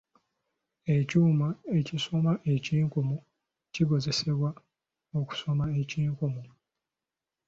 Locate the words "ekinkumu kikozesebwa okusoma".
2.53-5.65